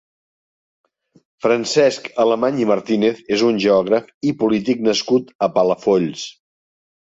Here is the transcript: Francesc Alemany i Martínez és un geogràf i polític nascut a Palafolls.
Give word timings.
Francesc 1.45 2.07
Alemany 2.23 2.57
i 2.63 2.65
Martínez 2.71 3.21
és 3.39 3.45
un 3.51 3.61
geogràf 3.67 4.09
i 4.31 4.35
polític 4.41 4.85
nascut 4.91 5.33
a 5.37 5.53
Palafolls. 5.61 6.27